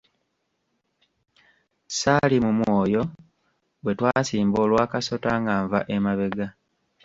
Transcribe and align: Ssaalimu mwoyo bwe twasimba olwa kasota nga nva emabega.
Ssaalimu 1.87 2.49
mwoyo 2.57 3.01
bwe 3.83 3.93
twasimba 3.97 4.57
olwa 4.65 4.83
kasota 4.91 5.31
nga 5.41 5.53
nva 5.63 5.79
emabega. 5.95 6.47